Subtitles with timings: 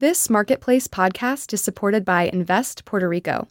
[0.00, 3.48] This Marketplace podcast is supported by Invest Puerto Rico.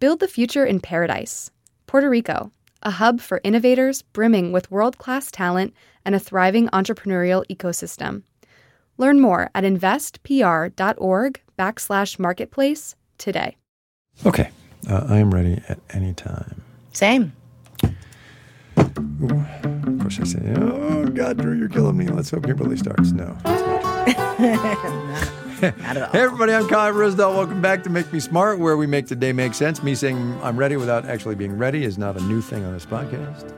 [0.00, 1.52] Build the future in paradise.
[1.86, 2.50] Puerto Rico,
[2.82, 5.72] a hub for innovators brimming with world class talent
[6.04, 8.24] and a thriving entrepreneurial ecosystem.
[8.98, 13.56] Learn more at investpr.org backslash marketplace today.
[14.26, 14.50] Okay,
[14.90, 16.62] uh, I am ready at any time.
[16.94, 17.32] Same.
[18.76, 23.12] Ooh, of course, I say, "Oh God, Drew, you're killing me." Let's hope Kimberly starts.
[23.12, 25.30] No, that's
[25.62, 26.08] not at all.
[26.10, 27.34] Hey, everybody, I'm Kai Ryssdal.
[27.34, 29.82] Welcome back to Make Me Smart, where we make the day make sense.
[29.82, 32.86] Me saying I'm ready without actually being ready is not a new thing on this
[32.86, 33.52] podcast.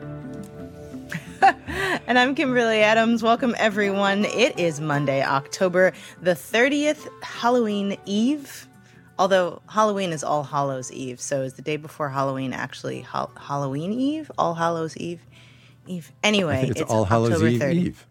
[2.08, 3.22] And I'm Kimberly Adams.
[3.22, 4.24] Welcome, everyone.
[4.24, 5.92] It is Monday, October
[6.22, 8.66] the 30th, Halloween Eve.
[9.18, 13.92] Although Halloween is All Hallows Eve, so is the day before Halloween actually Hal- Halloween
[13.92, 14.30] Eve?
[14.38, 15.20] All Hallows Eve?
[15.86, 16.10] Eve.
[16.24, 17.60] Anyway, I think it's, All Hallows October Eve.
[17.60, 17.74] 30th.
[17.74, 18.06] Eve.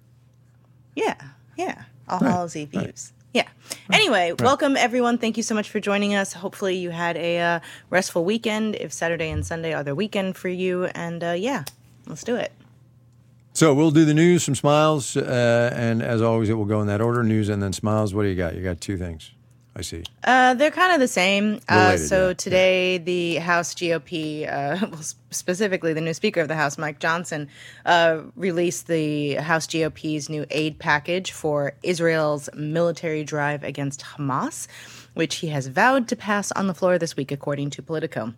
[0.96, 1.16] Yeah,
[1.58, 1.84] yeah.
[2.08, 2.90] All Right, Hallows Eve right.
[2.90, 3.14] Eves.
[3.34, 3.48] Yeah.
[3.92, 5.18] Anyway, welcome everyone.
[5.18, 6.34] Thank you so much for joining us.
[6.34, 7.60] Hopefully, you had a uh,
[7.90, 8.76] restful weekend.
[8.76, 11.64] If Saturday and Sunday are the weekend for you, and uh, yeah,
[12.08, 12.52] let's do it.
[13.54, 16.88] So we'll do the news, some smiles, uh, and as always, it will go in
[16.88, 18.14] that order: news and then smiles.
[18.14, 18.56] What do you got?
[18.56, 19.32] You got two things.
[19.78, 20.04] I see.
[20.24, 21.60] Uh, they're kind of the same.
[21.70, 26.48] Uh, Related, so yeah, today, the House GOP, uh, well, specifically the new Speaker of
[26.48, 27.48] the House, Mike Johnson,
[27.86, 34.68] uh, released the House GOP's new aid package for Israel's military drive against Hamas,
[35.14, 38.34] which he has vowed to pass on the floor this week, according to Politico.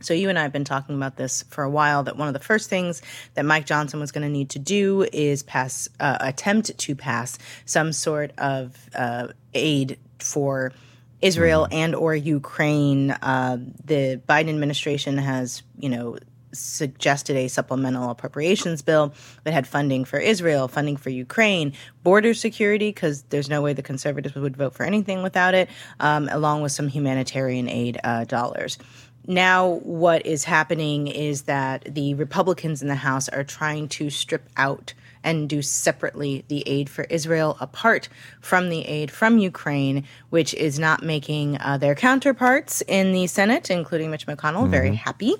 [0.00, 2.02] So you and I have been talking about this for a while.
[2.02, 3.00] That one of the first things
[3.34, 7.38] that Mike Johnson was going to need to do is pass, uh, attempt to pass
[7.64, 10.72] some sort of uh, aid for
[11.20, 13.12] Israel and or Ukraine.
[13.12, 16.18] Uh, the Biden administration has, you know,
[16.52, 22.90] suggested a supplemental appropriations bill that had funding for Israel, funding for Ukraine, border security,
[22.90, 25.68] because there's no way the conservatives would vote for anything without it,
[26.00, 28.78] um, along with some humanitarian aid uh, dollars.
[29.26, 34.48] Now, what is happening is that the Republicans in the House are trying to strip
[34.56, 34.92] out
[35.24, 38.08] and do separately the aid for Israel apart
[38.40, 43.70] from the aid from Ukraine, which is not making uh, their counterparts in the Senate,
[43.70, 45.34] including Mitch McConnell, very happy.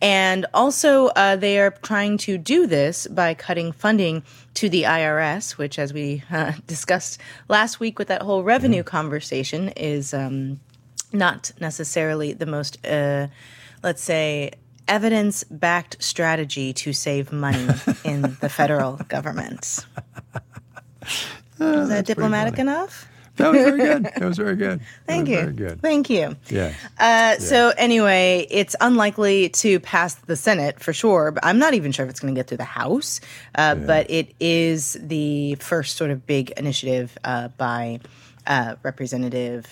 [0.00, 4.22] And also, uh, they are trying to do this by cutting funding
[4.54, 9.68] to the IRS, which, as we uh, discussed last week with that whole revenue conversation,
[9.76, 10.12] is.
[10.12, 10.60] Um,
[11.12, 13.28] not necessarily the most, uh,
[13.82, 14.52] let's say,
[14.88, 17.68] evidence backed strategy to save money
[18.04, 19.84] in the federal government.
[21.58, 23.08] Was that diplomatic enough?
[23.36, 24.02] That was very good.
[24.16, 24.80] That was very good.
[25.06, 25.46] Thank you.
[25.52, 25.80] Good.
[25.80, 26.36] Thank you.
[26.48, 26.72] Yeah.
[26.98, 31.30] Uh, So anyway, it's unlikely to pass the Senate for sure.
[31.30, 33.20] But I'm not even sure if it's going to get through the House.
[33.54, 38.00] Uh, But it is the first sort of big initiative uh, by
[38.46, 39.66] uh, Representative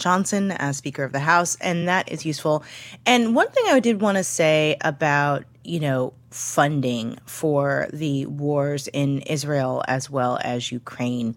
[0.00, 2.64] Johnson as Speaker of the House, and that is useful.
[3.06, 8.88] And one thing I did want to say about you know funding for the wars
[8.88, 11.36] in Israel as well as Ukraine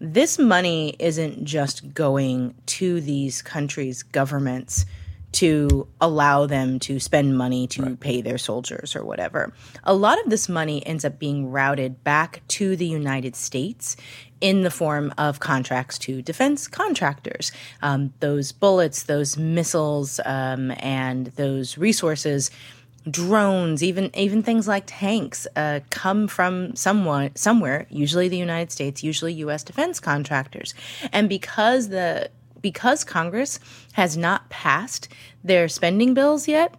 [0.00, 4.84] this money isn't just going to these countries' governments
[5.34, 9.52] to allow them to spend money to pay their soldiers or whatever.
[9.82, 13.96] A lot of this money ends up being routed back to the United States
[14.40, 17.50] in the form of contracts to defense contractors.
[17.82, 22.50] Um, those bullets, those missiles, um, and those resources
[23.10, 29.02] drones, even even things like tanks, uh, come from someone somewhere, usually the United States,
[29.02, 29.62] usually U.S.
[29.62, 30.74] defense contractors,
[31.12, 32.30] and because the
[32.64, 33.60] because Congress
[33.92, 35.06] has not passed
[35.44, 36.74] their spending bills yet.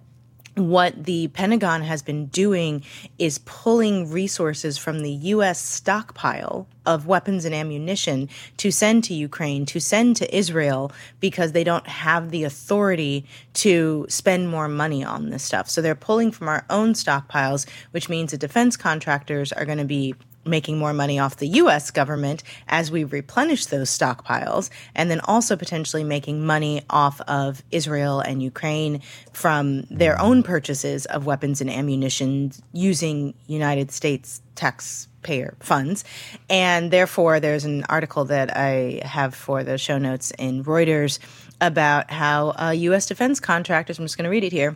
[0.56, 2.84] What the Pentagon has been doing
[3.19, 5.59] is pulling resources from the U.S.
[5.62, 11.63] stockpile of weapons and ammunition to send to Ukraine, to send to Israel, because they
[11.63, 15.69] don't have the authority to spend more money on this stuff.
[15.69, 19.85] So they're pulling from our own stockpiles, which means the defense contractors are going to
[19.85, 25.19] be making more money off the US government as we replenish those stockpiles, and then
[25.22, 29.01] also potentially making money off of Israel and Ukraine
[29.33, 36.03] from their own purchases of weapons and ammunition using United States taxpayer funds.
[36.50, 41.19] And therefore, there's an article that I have for the show notes in Reuters
[41.62, 43.06] about how uh, U.S.
[43.06, 44.75] defense contractors, I'm just going to read it here.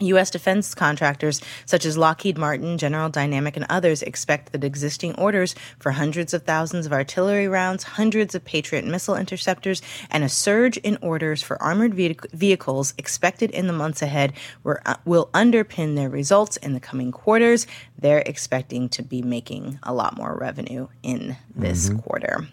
[0.00, 0.30] U.S.
[0.30, 5.92] defense contractors such as Lockheed Martin, General Dynamic, and others expect that existing orders for
[5.92, 10.98] hundreds of thousands of artillery rounds, hundreds of Patriot missile interceptors, and a surge in
[11.00, 14.32] orders for armored vehicles expected in the months ahead
[14.62, 17.66] were, uh, will underpin their results in the coming quarters.
[17.98, 22.48] They're expecting to be making a lot more revenue in this quarter.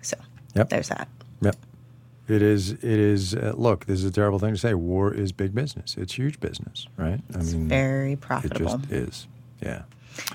[0.00, 0.16] So
[0.54, 0.68] Yep.
[0.68, 1.08] there's that.
[1.40, 1.56] Yep.
[2.26, 2.72] It is.
[2.72, 3.34] It is.
[3.34, 4.74] Uh, look, this is a terrible thing to say.
[4.74, 5.96] War is big business.
[5.98, 7.20] It's huge business, right?
[7.34, 8.56] I mean, very profitable.
[8.74, 9.26] it just is.
[9.60, 9.82] Yeah.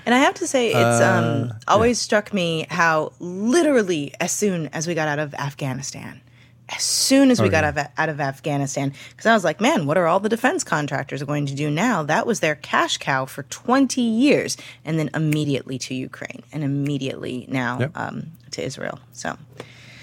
[0.06, 4.68] And I have to say, it's Uh, um, always struck me how literally as soon
[4.68, 6.20] as we got out of Afghanistan,
[6.68, 7.68] as soon as we Oh, got yeah.
[7.70, 10.62] out of, out of Afghanistan, because I was like, man, what are all the defense
[10.62, 12.02] contractors going to do now?
[12.04, 14.56] That was their cash cow for 20 years.
[14.84, 17.90] And then immediately to Ukraine and immediately now Yep.
[17.96, 19.00] um, to Israel.
[19.12, 19.36] So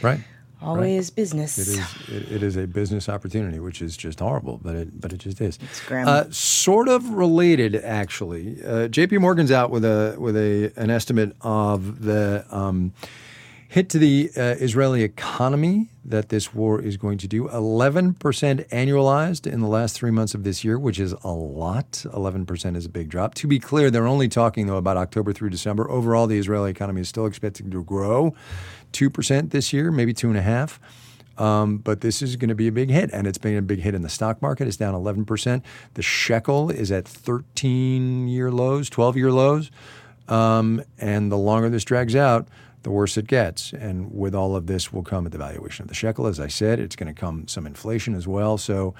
[0.01, 0.19] Right.
[0.62, 1.57] Always business.
[1.57, 2.09] It is.
[2.09, 5.42] It, it is a business opportunity, which is just horrible, but it but it just
[5.42, 5.59] is.
[5.62, 6.07] It's grim.
[6.07, 8.63] Uh, sort of related, actually.
[8.63, 9.18] Uh, J.P.
[9.18, 12.94] Morgan's out with a with a an estimate of the um,
[13.69, 17.50] hit to the uh, Israeli economy that this war is going to do.
[17.50, 22.06] Eleven percent annualized in the last three months of this year, which is a lot.
[22.13, 23.33] Eleven percent is a big drop.
[23.36, 25.89] To be clear, they're only talking though about October through December.
[25.89, 28.33] Overall, the Israeli economy is still expected to grow
[28.92, 30.80] two percent this year, maybe two and a half.
[31.38, 33.80] Um, but this is going to be a big hit, and it's been a big
[33.80, 34.68] hit in the stock market.
[34.68, 35.62] It's down 11%.
[35.94, 39.69] The shekel is at 13 year lows, 12 year lows.
[40.28, 42.48] Um, and the longer this drags out,
[42.84, 43.72] the worse it gets.
[43.74, 46.25] And with all of this will come a devaluation of the shekel.
[46.28, 48.57] As I said, it's going to come some inflation as well.
[48.57, 48.95] So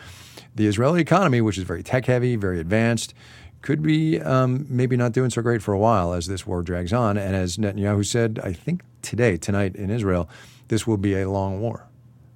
[0.56, 3.14] the Israeli economy, which is very tech heavy, very advanced,
[3.62, 6.94] could be um, maybe not doing so great for a while as this war drags
[6.94, 7.18] on.
[7.18, 10.30] And as Netanyahu said, I think today, tonight in Israel,
[10.68, 11.88] this will be a long war.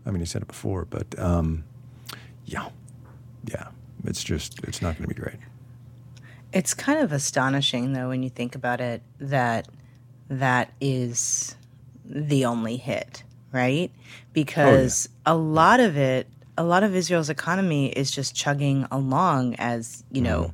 [0.05, 1.63] I mean, he said it before, but um,
[2.45, 2.69] yeah,
[3.45, 3.67] yeah,
[4.05, 5.37] it's just it's not going to be great.
[6.53, 9.67] It's kind of astonishing, though, when you think about it, that
[10.29, 11.55] that is
[12.05, 13.91] the only hit, right?
[14.33, 16.27] Because a lot of it,
[16.57, 20.53] a lot of Israel's economy is just chugging along as, you know,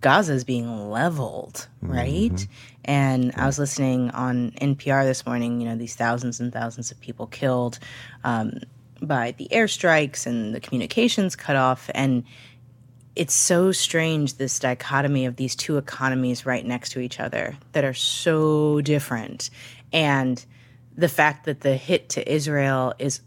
[0.00, 2.46] Gaza is being leveled, right?
[2.84, 7.00] And I was listening on NPR this morning, you know, these thousands and thousands of
[7.00, 7.78] people killed
[8.24, 8.60] um,
[9.02, 11.90] by the airstrikes and the communications cut off.
[11.94, 12.24] And
[13.18, 17.84] it's so strange this dichotomy of these two economies right next to each other that
[17.84, 19.50] are so different
[19.92, 20.44] and
[20.96, 23.20] the fact that the hit to israel is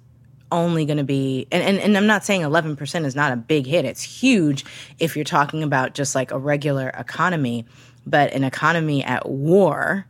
[0.52, 3.66] only going to be and, and, and i'm not saying 11% is not a big
[3.66, 4.66] hit it's huge
[5.00, 7.66] if you're talking about just like a regular economy
[8.06, 10.06] but an economy at war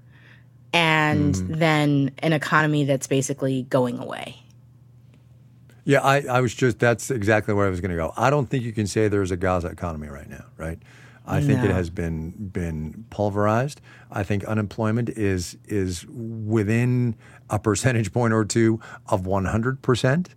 [0.74, 1.54] and mm-hmm.
[1.54, 4.42] then an economy that's basically going away
[5.84, 8.14] Yeah, I, I was just that's exactly where I was going to go.
[8.16, 10.80] I don't think you can say there's a Gaza economy right now, right?
[11.32, 13.82] I think it has been been pulverized.
[14.12, 17.16] I think unemployment is is within
[17.50, 20.30] a percentage point or two of 100 percent.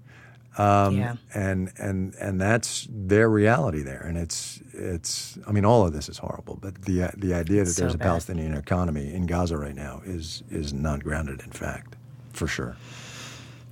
[0.56, 5.36] Um, yeah and and and that's their reality there, and it's it's.
[5.48, 8.04] I mean, all of this is horrible, but the the idea that there's a bad.
[8.06, 11.96] Palestinian economy in Gaza right now is is not grounded in fact,
[12.32, 12.76] for sure,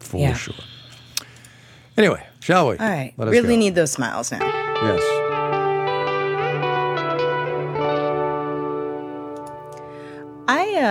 [0.00, 0.32] for Yeah.
[0.34, 0.56] sure.
[1.96, 2.78] Anyway, shall we?
[2.78, 3.60] all right Let us really go.
[3.60, 4.40] need those smiles now
[4.82, 5.21] yes.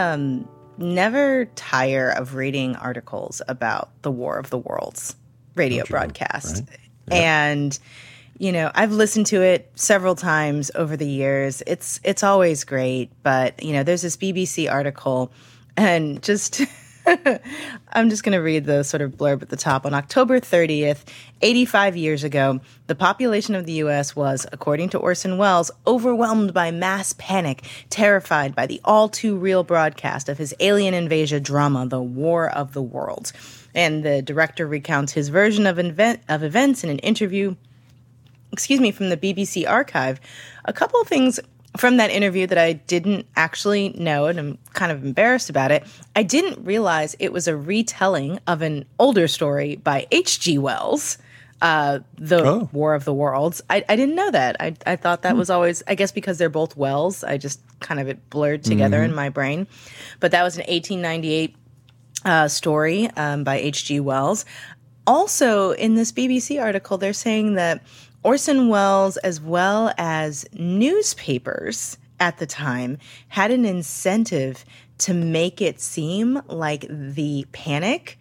[0.02, 5.16] Um never tire of reading articles about the War of the Worlds
[5.56, 6.64] radio broadcast.
[7.10, 7.20] right?
[7.20, 7.78] And
[8.38, 11.62] you know, I've listened to it several times over the years.
[11.68, 15.32] It's it's always great, but you know, there's this BBC article
[15.78, 16.62] and just
[17.94, 19.86] I'm just going to read the sort of blurb at the top.
[19.86, 21.04] On October 30th,
[21.42, 24.16] 85 years ago, the population of the U.S.
[24.16, 29.64] was, according to Orson Welles, overwhelmed by mass panic, terrified by the all too real
[29.64, 33.34] broadcast of his alien invasion drama, The War of the Worlds.
[33.74, 37.56] And the director recounts his version of, invent- of events in an interview
[38.52, 40.20] excuse me, from the BBC archive,
[40.66, 41.40] a couple of things
[41.78, 45.86] from that interview that I didn't actually know, and I'm kind of embarrassed about it.
[46.16, 50.58] I didn't realize it was a retelling of an older story by H.G.
[50.58, 51.18] Wells.
[51.62, 52.70] Uh, the Oh.
[52.74, 53.62] War of the Worlds.
[53.70, 54.58] I, I didn't know that.
[54.60, 58.00] I, I thought that was always, I guess because they're both Wells, I just kind
[58.00, 59.68] of it blurred together in my brain.
[60.20, 61.56] But that was an 1898
[62.26, 64.00] uh, story um, by H.G.
[64.00, 64.44] Wells.
[65.06, 67.84] Also, in this BBC article, they're saying that
[68.24, 72.98] Orson Welles, as well as newspapers at the time,
[73.30, 74.64] had an incentive
[75.00, 78.20] to make it seem like the panic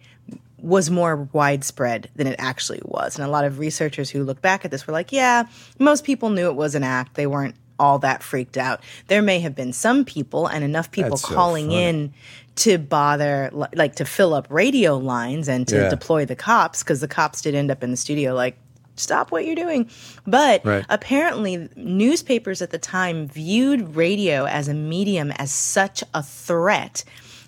[0.57, 3.15] was more widespread than it actually was.
[3.17, 5.45] And a lot of researchers who look back at this were like, yeah,
[5.79, 7.15] most people knew it was an act.
[7.15, 8.79] They weren't all that freaked out.
[9.07, 11.83] There may have been some people and enough people That's calling funny.
[11.83, 12.13] in
[12.57, 15.89] to bother, like to fill up radio lines and to Yeah.
[15.89, 18.55] deploy the cops, because the cops did end up in the studio like,
[18.95, 19.89] stop what you're doing.
[20.25, 20.85] But Right.
[20.89, 27.03] apparently, newspapers at the time viewed radio as a medium as such a threat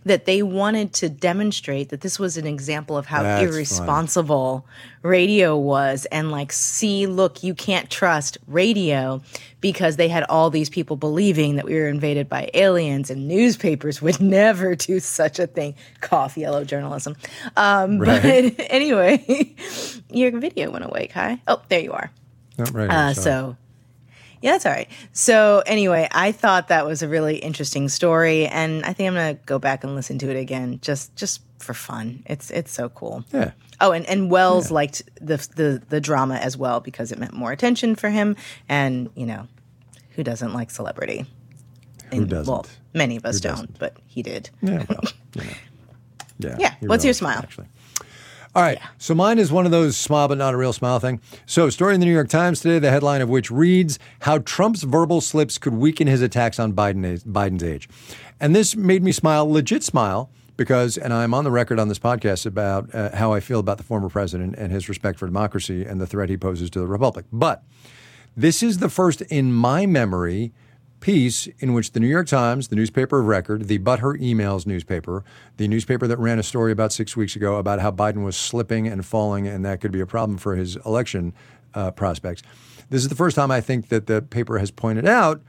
[0.05, 4.65] that they wanted to demonstrate that this was an example of how That's irresponsible
[5.01, 9.21] radio was and like see look you can't trust radio
[9.61, 14.01] because they had all these people believing that we were invaded by aliens and newspapers
[14.01, 15.75] would never do such a thing.
[16.01, 17.15] Cough yellow journalism.
[17.57, 18.55] Um, Right.
[18.57, 19.55] but anyway
[20.09, 21.41] your video went away kai.
[21.47, 22.11] Oh there you are.
[22.71, 23.57] Right, uh, so,
[24.43, 24.89] yeah, that's all right.
[25.13, 29.35] So, anyway, I thought that was a really interesting story, and I think I'm gonna
[29.45, 32.23] go back and listen to it again, just just for fun.
[32.25, 33.23] It's it's so cool.
[33.31, 33.51] Yeah.
[33.79, 37.51] Oh, and, and Wells liked the, the the drama as well because it meant more
[37.53, 38.35] attention for him,
[38.67, 39.47] and you know,
[40.11, 41.25] who doesn't like celebrity?
[42.11, 42.51] Who And, doesn't?
[42.51, 43.79] Well, many of us Who don't, doesn't?
[43.79, 44.49] but he did.
[44.61, 45.03] Yeah, well,
[45.35, 45.47] you know.
[46.39, 46.55] Yeah.
[46.59, 47.37] Yeah, what's really your smile?
[47.39, 47.67] Actually.
[48.55, 48.77] All right.
[48.99, 51.19] So mine is one of those smile but not a real smile thing.
[51.47, 54.83] So, story in the New York Times today, the headline of which reads How Trump's
[54.83, 57.89] verbal slips could weaken his attacks on Biden, Biden's age.
[58.39, 61.97] And this made me smile, legit smile, because, and I'm on the record on this
[61.97, 65.83] podcast about uh, how I feel about the former president and his respect for democracy
[65.83, 67.25] and the threat he poses to the republic.
[67.33, 67.63] But
[68.37, 70.53] this is the first in my memory
[71.03, 74.65] piece in which the New York Times, the newspaper of record, the But Her Emails
[74.65, 75.25] newspaper,
[75.57, 78.87] the newspaper that ran a story about six weeks ago about how Biden was slipping
[78.87, 81.33] and falling and that could be a problem for his election
[81.73, 82.41] uh, prospects.
[82.89, 85.41] This is the first time I think that the paper has pointed out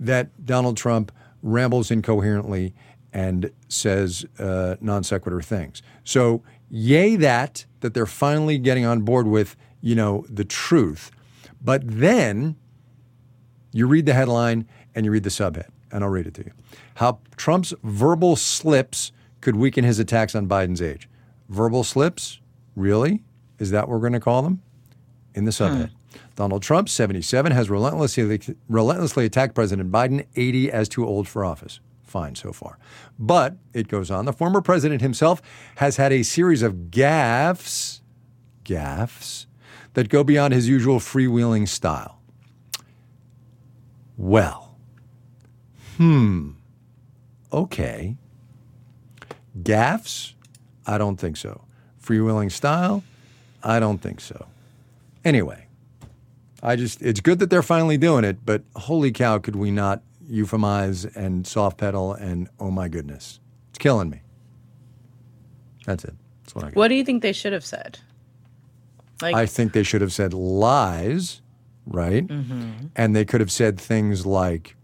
[0.00, 2.72] that Donald Trump rambles incoherently
[3.12, 5.82] and says uh, non sequitur things.
[6.04, 11.10] So, yay that that they're finally getting on board with you know the truth,
[11.60, 12.56] but then
[13.74, 16.52] you read the headline and you read the subhead, and I'll read it to you.
[16.96, 21.08] How Trump's verbal slips could weaken his attacks on Biden's age.
[21.48, 22.40] Verbal slips?
[22.74, 23.22] Really?
[23.58, 24.62] Is that what we're going to call them?
[25.34, 25.90] In the subhead.
[25.90, 26.18] Hmm.
[26.36, 31.80] Donald Trump, 77, has relentlessly, relentlessly attacked President Biden, 80, as too old for office.
[32.04, 32.78] Fine so far.
[33.18, 34.24] But it goes on.
[34.24, 35.42] The former president himself
[35.76, 38.00] has had a series of gaffes,
[38.64, 39.46] gaffes,
[39.94, 42.20] that go beyond his usual freewheeling style.
[44.16, 44.63] Well,
[45.96, 46.50] hmm,
[47.52, 48.16] okay.
[49.62, 50.34] Gaffs?
[50.86, 51.64] I don't think so.
[52.02, 53.02] Freewheeling style?
[53.62, 54.46] I don't think so.
[55.24, 55.66] Anyway,
[56.62, 60.02] I just, it's good that they're finally doing it, but holy cow, could we not
[60.30, 63.40] euphemize and soft pedal and oh my goodness.
[63.70, 64.22] It's killing me.
[65.86, 66.14] That's it.
[66.42, 66.76] That's what I got.
[66.76, 67.98] What do you think they should have said?
[69.22, 71.40] Like, I think they should have said lies,
[71.86, 72.28] right?
[72.96, 74.76] And they could have said things like,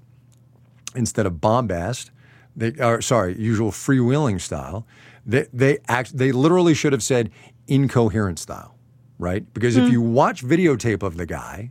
[0.94, 2.10] instead of bombast,
[2.56, 4.86] they are sorry, usual freewheeling style.
[5.26, 7.30] They they act they literally should have said
[7.68, 8.74] incoherent style,
[9.18, 9.44] right?
[9.54, 11.70] Because if you watch videotape of the guy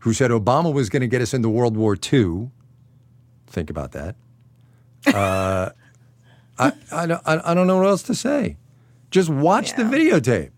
[0.00, 2.50] who said Obama was going to get us into World War II,
[3.46, 4.16] think about that.
[5.06, 5.70] Uh,
[6.58, 8.56] I, I, don't- I, I don't know what else to say.
[9.10, 10.50] Just watch the videotape.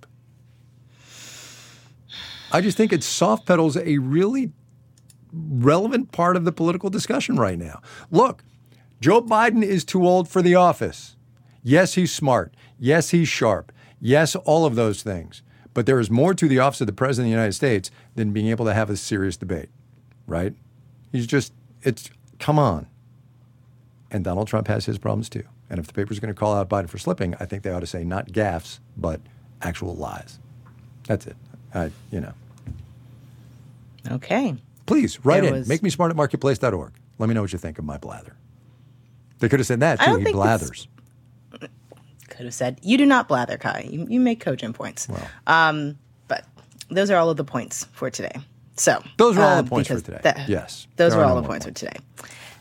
[2.52, 4.52] I just think it soft pedals a really
[5.32, 7.80] relevant part of the political discussion right now.
[8.10, 8.44] Look,
[9.00, 11.16] Joe Biden is too old for the office.
[11.62, 12.54] Yes, he's smart.
[12.78, 13.72] Yes, he's sharp.
[14.00, 15.42] Yes, all of those things.
[15.72, 18.32] But there is more to the office of the President of the United States than
[18.32, 19.68] being able to have a serious debate,
[20.26, 20.54] right?
[21.12, 22.86] He's just, it's, come on.
[24.10, 25.44] And Donald Trump has his problems too.
[25.68, 27.80] And if the paper's going to call out Biden for slipping, I think they ought
[27.80, 29.20] to say not gaffes, but
[29.62, 30.38] actual lies.
[31.06, 31.36] That's it.
[31.72, 32.32] I, you know.
[34.10, 34.56] okay.
[34.90, 35.58] Please write There in.
[35.60, 36.92] was- Make me smart at marketplace.org.
[37.18, 38.34] Let me know what you think of my blather.
[39.38, 40.04] They could have said that too.
[40.18, 40.88] He think it's- blathers.
[42.28, 43.86] Could have said, you do not blather, Kai.
[43.88, 45.06] You, you make cogent points.
[45.46, 46.44] Um, but
[46.90, 48.32] those are all of the points for today.
[48.76, 50.20] So Those are all the points for today.
[50.22, 50.86] that- Yes.
[50.96, 51.96] those are all no the more points for today.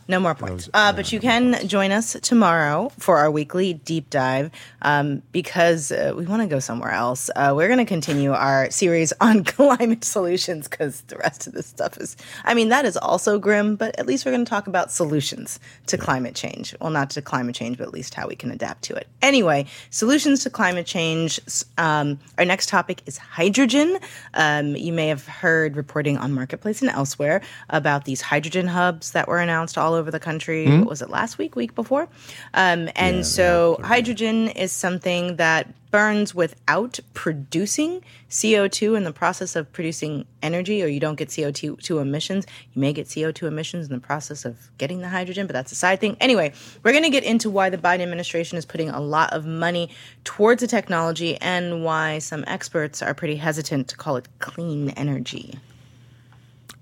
[0.10, 0.66] No more points.
[0.66, 4.50] Those- Uh, but you can join us tomorrow for our weekly deep dive
[4.82, 7.30] um, because uh, we want to go somewhere else.
[7.36, 11.68] Uh, we're going to continue our series on climate solutions because the rest of this
[11.68, 14.66] stuff is, I mean, that is also grim, but at least we're going to talk
[14.66, 16.76] about solutions to climate change.
[16.82, 19.08] Well, not to climate change, but at least how we can adapt to it.
[19.22, 21.40] Anyway, solutions to climate change.
[21.78, 24.00] Um, our next topic is hydrogen.
[24.34, 29.28] Um, you may have heard reporting on Marketplace and elsewhere about these hydrogen hubs that
[29.28, 30.66] were announced all over the country.
[30.80, 32.08] What was it last week, week before?
[32.54, 39.72] Um, and so hydrogen is something that burns without producing CO2 in the process of
[39.72, 42.46] producing energy, or you don't get CO2 two emissions.
[42.74, 45.76] You may get CO2 emissions in the process of getting the hydrogen, but that's a
[45.76, 46.16] side thing.
[46.20, 46.54] Anyway,
[46.84, 49.90] we're going to get into why the Biden administration is putting a lot of money
[50.24, 55.56] towards the technology and why some experts are pretty hesitant to call it clean energy.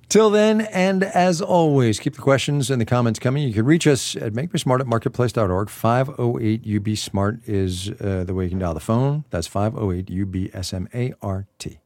[0.09, 3.45] Till then, and as always, keep the questions and the comments coming.
[3.45, 5.69] You can reach us at makemesmart at marketplace.org.
[5.69, 9.25] 508 UB Smart is uh, the way you can dial the phone.
[9.31, 11.79] That's 508 UB S M A R T.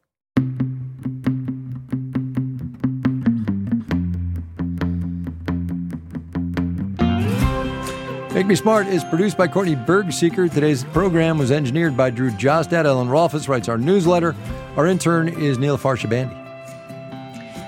[8.36, 10.50] Make Me Smart is produced by Courtney Bergsieker.
[10.52, 12.86] Today's program was engineered by Drew Jostad.
[12.86, 14.36] Ellen Rolfes writes our newsletter.
[14.78, 16.41] Our intern is Neil Farshabandi.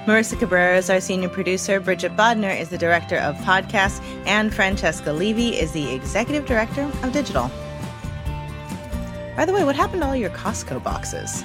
[0.05, 1.79] Marissa Cabrera is our senior producer.
[1.79, 4.03] Bridget Bodnar is the director of podcasts.
[4.25, 7.49] And Francesca Levy is the executive director of digital.
[9.37, 11.43] By the way, what happened to all your Costco boxes?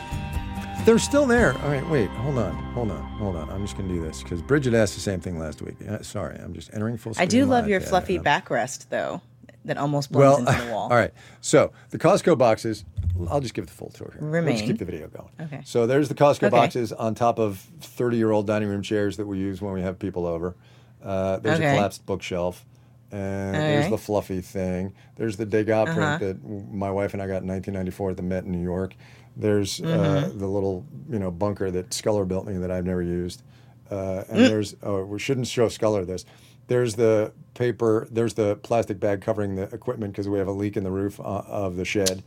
[0.85, 1.53] They're still there.
[1.63, 3.49] All right, wait, hold on, hold on, hold on.
[3.51, 5.77] I'm just going to do this because Bridget asked the same thing last week.
[5.89, 7.23] Uh, sorry, I'm just entering full screen.
[7.23, 8.21] I do love your fluffy yeah.
[8.41, 9.21] backrest, though,
[9.67, 10.85] that almost blends Well, into the wall.
[10.91, 11.13] all right.
[11.41, 12.85] So the Costco boxes,
[13.31, 14.43] I'll just give the full tour here.
[14.43, 15.31] Let's keep the video going.
[15.41, 15.61] Okay.
[15.65, 16.51] So there's the Costco Okay.
[16.51, 19.83] boxes on top of 30 year old dining room chairs that we use when we
[19.83, 20.55] have people over.
[21.03, 22.65] Uh, there's a collapsed bookshelf.
[23.11, 23.91] And there's Okay.
[23.91, 24.93] the fluffy thing.
[25.17, 25.95] There's the Degas Uh-huh.
[25.95, 28.95] print that my wife and I got in 1994 at the Met in New York.
[29.35, 30.39] There's uh, Mm-hmm.
[30.39, 33.43] the little you know bunker that Sculler built me that I've never used.
[33.91, 34.47] Uh, and Mm.
[34.49, 36.27] there's oh we shouldn't show Sculler this.
[36.69, 38.07] There's the paper.
[38.11, 41.19] There's the plastic bag covering the equipment because we have a leak in the roof
[41.19, 42.23] uh, of the shed.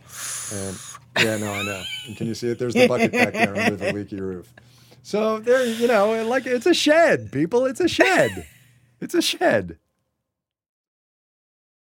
[0.54, 0.78] And
[1.20, 1.82] yeah, no, I know.
[2.08, 2.60] And can you see it?
[2.60, 4.54] There's the bucket back there under the leaky roof.
[5.04, 7.66] So there, you know, like it's a shed, people.
[7.66, 8.46] It's a shed.
[9.00, 9.78] It's a shed.